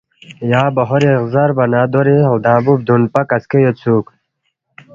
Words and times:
یا 0.51 0.63
بہوری 0.75 1.09
غزربا 1.21 1.65
نہ 1.71 1.81
دوری 1.91 2.15
لدانگبُو 2.31 2.73
بُدون 2.79 3.01
پا 3.11 3.21
کسکے 3.29 3.59
یودسُوک 3.61 4.05